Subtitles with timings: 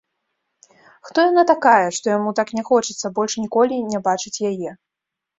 [1.09, 4.71] Хто яна такая, што яму так не хочацца больш ніколі не бачыць яе?